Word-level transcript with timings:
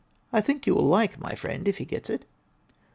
I 0.33 0.41
think 0.41 0.65
you 0.65 0.73
will 0.73 0.87
like 0.87 1.19
my 1.19 1.35
friend, 1.35 1.67
if 1.67 1.77
he 1.77 1.85
gets 1.85 2.09
it." 2.09 2.25